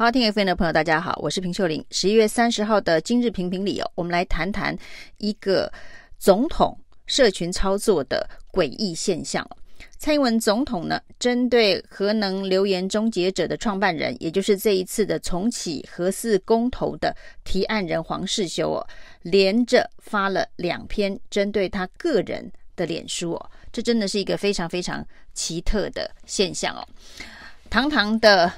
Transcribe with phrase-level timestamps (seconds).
[0.00, 1.84] 好，听 FM 的朋友，大家好，我是平秀玲。
[1.90, 4.74] 十一月三十号的今日评评理哦，我们来谈谈
[5.18, 5.70] 一个
[6.18, 9.46] 总统社群操作的诡异现象。
[9.98, 17.14] 蔡英文总统呢，针对核能留言终结者的创办人，也就是这一次的重启核四公投的
[17.44, 18.86] 提案人黄世修哦，
[19.20, 26.88] 连着发了两篇针对他个人的脸书哦，这真的是一个非常非常奇特的现象哦，
[27.68, 28.50] 堂堂的。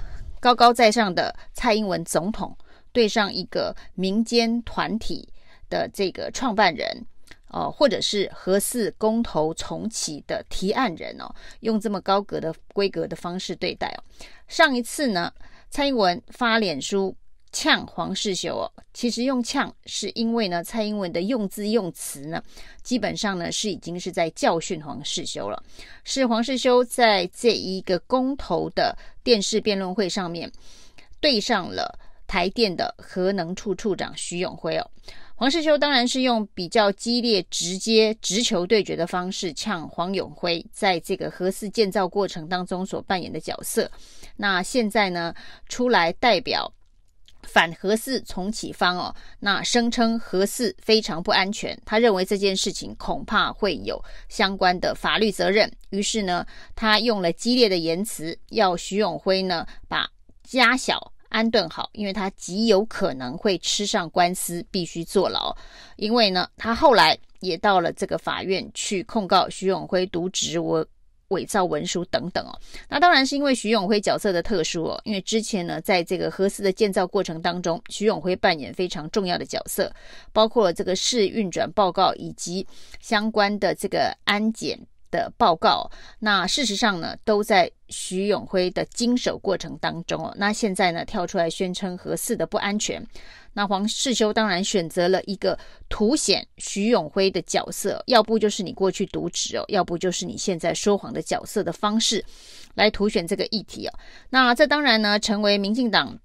[0.43, 2.57] 高高在上的蔡英文总统
[2.91, 5.29] 对上一个民间团体
[5.71, 7.07] 的这个创办人，
[7.47, 14.03] 哦，或者是合适公投重启的提案人哦，用这么高格的规格的方式对待哦。
[14.49, 15.33] 上一次呢，
[15.71, 17.15] 蔡英文发脸书。
[17.53, 22.43] 呛黄世修哦，其实用呛是因为呢，蔡英文的用字用词呢，
[22.83, 25.63] 基本上呢是已经是在教训黄世修了。
[26.03, 30.51] 是黄世修在这一个公投的电视辩论会上面
[31.21, 34.91] 对上了台电的核能处处长徐永辉哦。
[35.35, 43.91] 黄世修当然是用比较激烈、直接、直球对决的方式呛黄永辉在这个核四建造过程当中所扮演的角色。
[44.37, 45.35] 那现在呢，
[45.69, 46.73] 出来代表。
[47.53, 60.09] 反核四重启方哦，那声称核四非常不安全，他认为这件事情恐怕会有相关的法律责任，于是呢，他用了激烈的言辞，要徐永辉呢把
[60.43, 65.55] 家小安顿好，因为他极有可能会吃上官司，必须坐牢。
[65.97, 70.87] 因为呢，他后来也到了这个法院去控告徐永辉渎职我。
[71.33, 72.53] 伪造文书等等哦，
[72.89, 79.93] 那当然是因为徐永辉角色的特殊哦，因为之前呢，在这个核四的建造过程当中，徐永辉扮演非常重要的角色，
[80.33, 82.67] 包括了这个试运转报告以及
[83.01, 84.79] 相关的这个安检
[85.13, 85.89] 的报告。
[86.19, 90.35] 那事实上呢，都在徐永辉的经手过程当中哦。
[90.37, 93.07] 那现在呢，跳出来宣称核四的不安全。
[93.53, 95.59] 那黄世修当然选择了一个
[95.91, 102.25] 凸显徐永辉的角色，要不就是你过去渎职哦，要不就是你现在说谎的角色的方式，
[102.75, 103.93] 来凸显这个议题哦。
[104.31, 106.19] 那这当然呢，成为民进党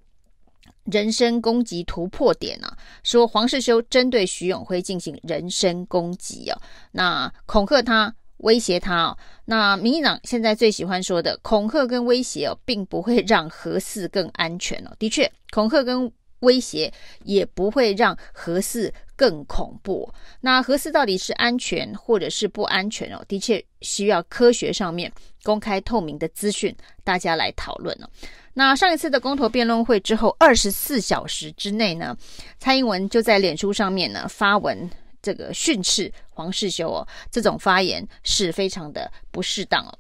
[0.85, 6.61] 人身攻击突破点啊，说黄世修针对徐永辉进行人身攻击哦，
[6.93, 9.17] 那恐吓他、威胁他哦。
[9.45, 14.91] 那民进党现在最喜欢说的恐吓跟威胁哦，并不会让核四更安全哦。
[14.99, 16.11] 的确，恐吓跟
[16.41, 16.93] 威胁
[17.23, 20.07] 也不会让核四更恐怖。
[20.41, 23.23] 那核四到底是安全或者是不安全哦？
[23.27, 25.11] 的确需要科学上面
[25.43, 28.07] 公开透明的资讯，大家来讨论哦。
[28.53, 32.15] 那上一次的公投辩论会之后，二十四小时之内呢，
[32.59, 34.89] 蔡英文就在脸书上面呢发文，
[35.21, 39.97] 这个训斥黄世修哦，这种发言是非常的不适当哦。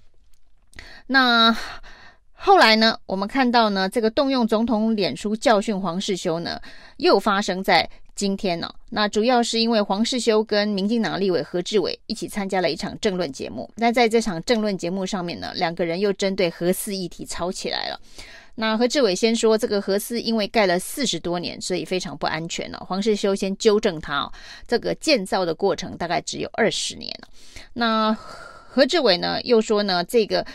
[1.07, 1.55] 那。
[2.39, 6.61] 后来呢，我们看到呢，这个动用总统脸书教训黄世修呢，
[6.97, 8.71] 又发生在今天呢。
[8.91, 13.67] 那主要是因为黄世修跟民进党立委何志伟一起参加了一场政论节目。
[13.77, 17.99] 那在这场政论节目上面呢，两个人又针对核四议题吵起来了。
[18.59, 22.77] 那何志伟先说，这个核四因为盖了四十多年，所以非常不安全了。
[22.87, 24.31] 黄世修先纠正他哦，
[24.67, 27.27] 这个建造的过程大概只有二十年了。
[27.73, 30.45] 那何志伟呢，又说呢，这个。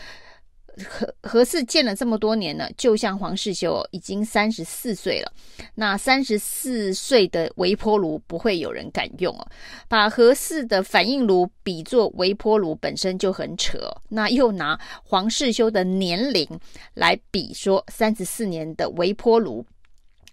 [0.89, 5.33] 核核四建了这么多年了，就像黄世修已经三十四岁了，
[5.75, 9.47] 那三十四岁的微波炉不会有人敢用哦。
[9.89, 13.79] 把核四的反应炉比作微波炉本身就很扯，
[14.09, 16.49] 那又拿黄世修的年龄
[16.95, 19.65] 来比说三十四年的微波炉。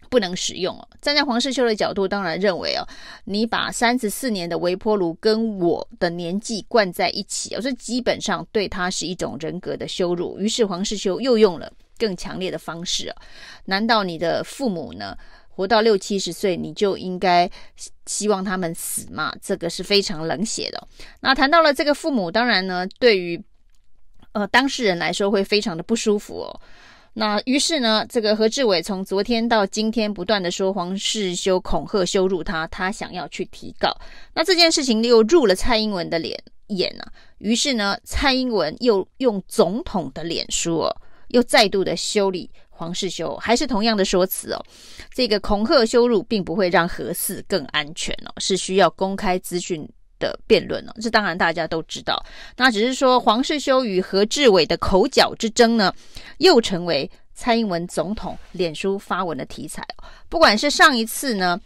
[0.09, 0.87] 不能使用哦。
[1.01, 2.83] 站在黄世修的角度，当然认为哦，
[3.25, 10.37] 你把三十四年的微波炉跟我的年纪灌在一起，哦，这基本上对他是一种人格的羞辱。
[10.39, 13.15] 于是黄世修又用了更强烈的方式哦，
[13.65, 15.15] 难道你的父母呢，
[15.49, 17.49] 活到六七十岁，你就应该
[18.05, 19.33] 希望他们死吗？
[19.41, 20.87] 这个是非常冷血的。
[21.21, 23.41] 那谈到了这个父母，当然呢，对于
[24.31, 26.61] 呃当事人来说会非常的不舒服哦。
[27.19, 33.93] 那于是呢，这个何志伟从昨天到今天不断的说黄世修恐吓羞辱他，他想要去提告。
[34.33, 37.11] 那这件事情又入了蔡英文的脸眼啊。
[37.39, 40.95] 于是呢，蔡英文又用总统的脸书哦，
[41.27, 44.65] 又再度的修理黄世修，还是同样的说辞哦。
[45.13, 49.85] 这个恐吓羞辱并不会让何四更安全哦，是需要公开资讯
[50.19, 52.23] 的辩论呢，这当然大家都知道。
[52.57, 55.93] 那只是说黄世修与何志伟的口角之争呢，
[56.37, 59.83] 又成为蔡英文总统脸书发文的题材。
[60.27, 61.59] 不管是上一次呢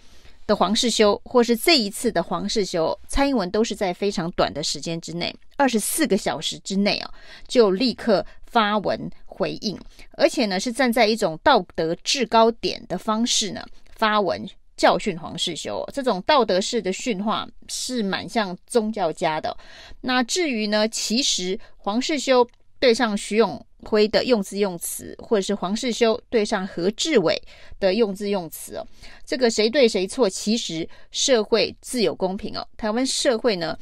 [0.45, 7.11] 的黄世修，或是这一次的黄世修，蔡英文都是在非常短的时间之内，二十四个小时之内啊，
[7.47, 9.79] 就立刻发文回应，
[10.11, 13.65] 而且呢是站在一种道德制高点的方式呢
[13.95, 15.83] 发文教训黄世修。
[15.93, 19.55] 这种道德式的训话是蛮像宗教家的。
[20.01, 22.47] 那至于呢，其实黄世修
[22.79, 27.41] 对上徐永辉的用字用词，或者是黄世修对上何志伟
[27.79, 28.87] 的用字用词哦，
[29.25, 32.67] 这个谁对谁错，其实社会自有公平哦。
[32.77, 33.77] 台湾社会呢，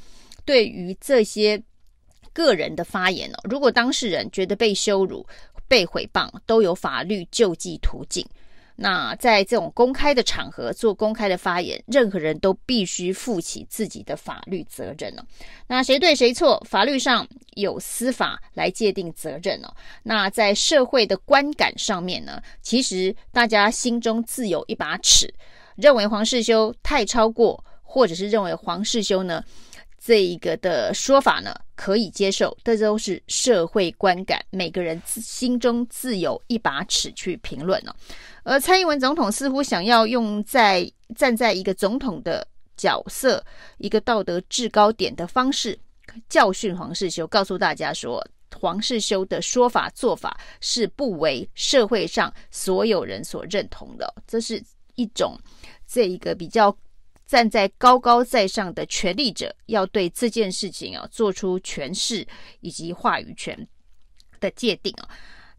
[0.46, 1.62] 对于这些
[2.34, 5.26] 个人的发言哦，如果当事人觉得被羞辱、
[5.68, 8.26] 被诽谤，都有法律救济途径。
[8.82, 15.24] 那在这种公开的场合做公开的发言，任何人都必须负起自己的法律责任哦。
[15.68, 19.72] 那谁对谁错，法律上有司法来界定责任哦。
[20.02, 25.32] 那在社会的观感上面呢，其实大家心中自有一把尺，
[25.76, 29.44] 认为黄世修太超过，或者是认为黄世修呢，
[30.04, 37.96] 这一个的说法呢，可以接受，这都是社会观感，每个人心中自有一把尺去评论呢。
[38.42, 42.46] 而蔡英文总统似乎想要用在站在一个总统的
[42.76, 43.46] 角色，
[43.78, 45.78] 一个道德制高点的方式
[46.28, 48.28] 教训黄世修，告诉大家说，
[48.60, 54.60] 黄世修的说法做法是不为社会上所有人所认同的，这是
[54.96, 55.38] 一种
[55.88, 56.76] 这一个比较。
[57.32, 62.28] 站在高高在上的权力者，要对这件事情啊做出诠释
[62.60, 63.66] 以及话语权
[64.42, 65.08] 的界定啊。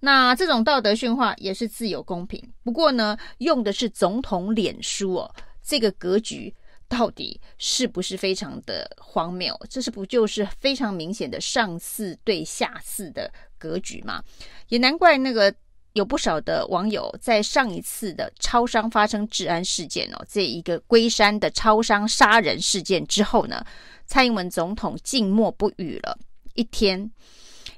[0.00, 6.54] 那这种道德训话也是自有公平，不过呢，用的是总统脸书哦，这个格局
[6.88, 9.58] 到底是不是非常的荒谬？
[9.70, 14.22] 这是不就是非常明显的上司对下司的格局吗？
[14.68, 15.54] 也难怪那个。
[15.94, 23.64] 有不少的网友在上一次的超商发生治安事件哦，这一个龟山的超商杀人事件之后呢，
[24.06, 26.18] 蔡英文总统静默不语了。
[26.54, 27.10] 一天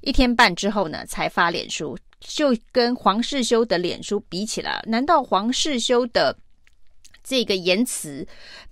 [0.01, 6.37] 一天半之后呢，才发脸书，就跟黄世修的脸书比起来，难道黄世修的
[7.23, 8.27] 这个言辞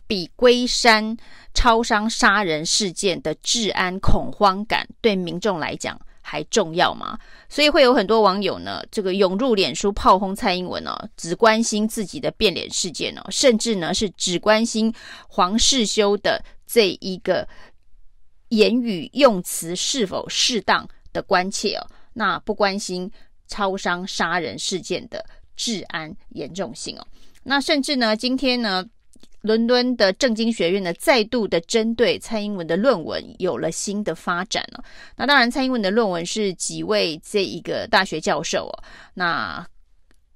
[0.06, 1.16] 比龟山
[1.54, 6.00] 超商杀人事件的治安恐慌感对民众来讲
[6.32, 7.18] 还重要吗？
[7.50, 14.90] 所以会有很多网友呢，这个涌入脸书炮轰蔡英文哦，只关心自己的变脸事件哦，甚至呢是只关心
[15.28, 17.46] 黄世修的这一个
[18.48, 23.10] 言语用词是否适当的关切哦，那不关心
[23.46, 25.22] 超商杀人事件的
[25.54, 27.06] 治安严重性哦，
[27.42, 28.82] 那甚至呢今天呢。
[29.42, 34.82] 伦敦的政经学院呢，再度的针对蔡英文的论文有了新的发展了。
[35.16, 38.84] 那当然，蔡英文的论文是几位这一个大学教授哦，
[39.14, 39.66] 那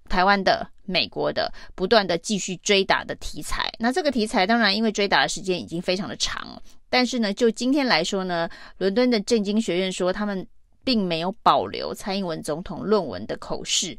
[0.08, 3.72] 台湾的、美国的不断的继续追打的题材。
[3.78, 6.60] 那这个题材当然因为追打的时间已经非常的长，
[6.90, 8.48] 但是呢，就今天来说呢，
[8.78, 10.46] 伦敦的政经学院说他们
[10.84, 13.96] 并没有保留蔡英文总统论文的口试。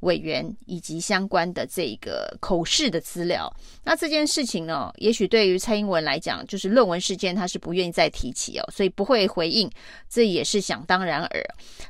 [0.00, 3.50] 委员以及相关的这个口试的资料，
[3.84, 9.70] 那这件事情呢，也许对于蔡英文来讲，就是论文事件，他是不愿意再提起哦，所以不会回应，
[10.08, 11.44] 这也是想当然耳。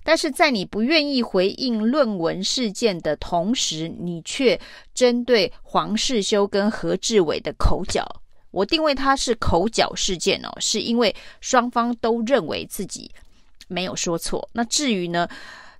[0.05, 4.59] 但是在你不愿意回应论文事件的同时，你却
[4.95, 8.07] 针对黄世修跟何志伟的口角，
[8.53, 13.11] 我定位它是口角事件哦，是因为双方都认为自己
[13.67, 14.49] 没有说错。
[14.53, 15.29] 那至于呢，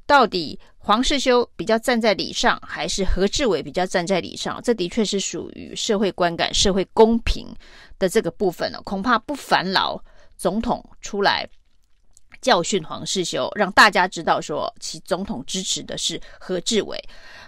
[0.07, 0.59] 到底？
[0.87, 4.63] 黄世修比较站在理上，还是何志伟比较站在理上？
[4.63, 7.45] 这的确是属于社会观感、社会公平
[7.99, 8.81] 的这个部分了。
[8.83, 10.01] 恐怕不烦劳
[10.39, 11.45] 总统出来
[12.41, 16.97] 教训黄世修，让大家知道说，其总统支持的是何志伟。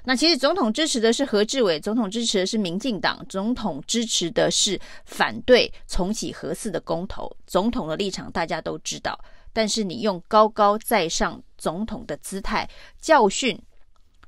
[0.03, 7.31] 那其实总统支持的是何志伟，总统支持的是民进党，总统支持的是反对重启核四的公投。
[7.47, 9.17] 总统的立场大家都知道。
[9.59, 13.61] 但是你用高高在上总统的姿态教训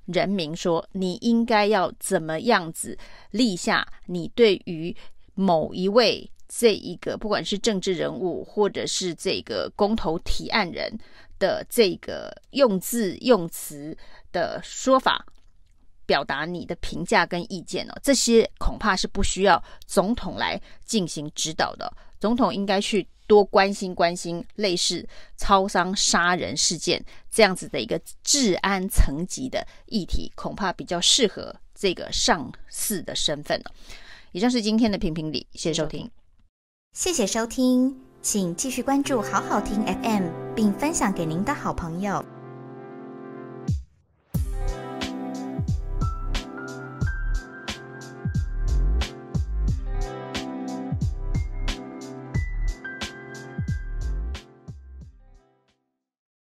[0.06, 2.98] 人民，说你应该要怎么样子
[3.30, 4.92] 立下你对于
[5.34, 10.92] 某一位这一个不管是政治人物或者是这个公投提案人
[11.38, 13.96] 的这个用字用词
[14.32, 15.24] 的说法，
[16.06, 23.06] 表达你的评价跟意见哦，这些恐怕是不需要总统来进行指导的，总统应该去。
[23.30, 33.62] 多关心关心类似超商杀人事件这样子的一个治安层级的议题，恐怕比较适合这个上司的身份。
[34.32, 36.10] 以上是今天的评评理，谢谢收听，
[36.92, 40.24] 谢谢收听，请继续关注好好听 FM，
[40.56, 42.39] 并分享给您的好朋友。